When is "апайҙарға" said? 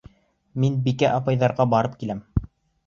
1.19-1.69